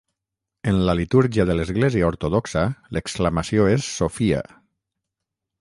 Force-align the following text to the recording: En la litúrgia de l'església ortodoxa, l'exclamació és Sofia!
En 0.71 0.79
la 0.87 0.95
litúrgia 0.99 1.45
de 1.49 1.57
l'església 1.59 2.09
ortodoxa, 2.09 2.65
l'exclamació 2.97 3.71
és 3.77 3.93
Sofia! 4.01 4.45